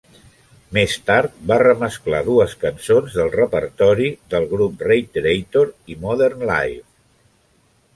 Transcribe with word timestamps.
Més 0.77 0.95
tard, 1.09 1.35
va 1.51 1.57
remesclar 1.63 2.23
dues 2.31 2.57
cançons 2.65 3.19
del 3.19 3.31
repertori 3.37 4.11
del 4.35 4.51
grup, 4.57 4.85
"Reiterator" 4.91 5.75
i 5.97 6.03
"Modern 6.09 6.49
Life". 6.53 6.87